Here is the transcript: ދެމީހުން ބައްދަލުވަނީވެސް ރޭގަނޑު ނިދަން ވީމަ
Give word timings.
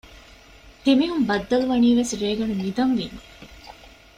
ދެމީހުން 0.83 1.25
ބައްދަލުވަނީވެސް 1.29 2.13
ރޭގަނޑު 2.21 2.55
ނިދަން 2.61 2.93
ވީމަ 2.97 3.19